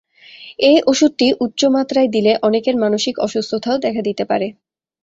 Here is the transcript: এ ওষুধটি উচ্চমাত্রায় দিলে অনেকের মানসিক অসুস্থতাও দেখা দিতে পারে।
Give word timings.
এ 0.63 0.73
ওষুধটি 0.87 1.27
উচ্চমাত্রায় 1.39 2.09
দিলে 2.15 2.31
অনেকের 2.41 2.75
মানসিক 2.75 3.15
অসুস্থতাও 3.19 3.77
দেখা 3.77 4.01
দিতে 4.01 4.23
পারে। 4.25 4.47